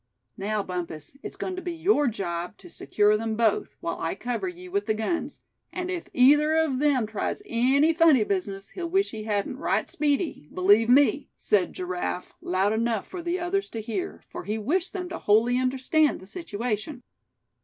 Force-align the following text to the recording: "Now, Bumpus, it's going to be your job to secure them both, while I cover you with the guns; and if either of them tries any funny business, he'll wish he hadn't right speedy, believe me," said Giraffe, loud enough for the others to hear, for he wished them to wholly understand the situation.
"Now, 0.35 0.63
Bumpus, 0.63 1.15
it's 1.21 1.35
going 1.35 1.55
to 1.57 1.61
be 1.61 1.75
your 1.75 2.07
job 2.07 2.57
to 2.57 2.71
secure 2.71 3.15
them 3.17 3.35
both, 3.35 3.75
while 3.81 3.99
I 3.99 4.15
cover 4.15 4.47
you 4.47 4.71
with 4.71 4.87
the 4.87 4.95
guns; 4.95 5.41
and 5.71 5.91
if 5.91 6.09
either 6.11 6.55
of 6.55 6.79
them 6.79 7.05
tries 7.05 7.43
any 7.45 7.93
funny 7.93 8.23
business, 8.23 8.69
he'll 8.71 8.89
wish 8.89 9.11
he 9.11 9.25
hadn't 9.25 9.57
right 9.57 9.87
speedy, 9.87 10.49
believe 10.51 10.89
me," 10.89 11.29
said 11.37 11.73
Giraffe, 11.73 12.33
loud 12.41 12.73
enough 12.73 13.07
for 13.07 13.21
the 13.21 13.37
others 13.39 13.69
to 13.69 13.79
hear, 13.79 14.23
for 14.27 14.45
he 14.45 14.57
wished 14.57 14.91
them 14.91 15.07
to 15.09 15.19
wholly 15.19 15.59
understand 15.59 16.19
the 16.19 16.25
situation. 16.25 17.03